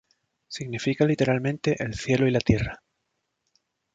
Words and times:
Significa 0.47 1.05
literalmente 1.05 1.75
"El 1.77 1.93
Cielo 1.93 2.27
y 2.27 2.31
La 2.31 2.39
Tierra". 2.39 2.81